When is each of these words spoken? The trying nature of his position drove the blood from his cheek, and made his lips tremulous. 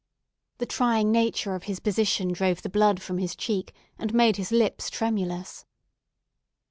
The 0.57 0.65
trying 0.65 1.11
nature 1.11 1.53
of 1.53 1.65
his 1.65 1.79
position 1.79 2.29
drove 2.33 2.63
the 2.63 2.69
blood 2.71 3.03
from 3.03 3.19
his 3.19 3.35
cheek, 3.35 3.71
and 3.99 4.15
made 4.15 4.37
his 4.37 4.51
lips 4.51 4.89
tremulous. 4.89 5.63